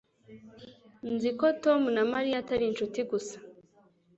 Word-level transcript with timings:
Nzi 1.13 1.29
ko 1.39 1.45
Tom 1.63 1.81
na 1.95 2.03
Mariya 2.11 2.35
atari 2.39 2.63
inshuti 2.67 2.99
gusa 3.11 3.37